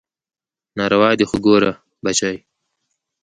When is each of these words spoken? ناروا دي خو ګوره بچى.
ناروا 0.77 1.09
دي 1.17 1.25
خو 1.29 1.37
ګوره 1.45 1.71
بچى. 2.03 2.33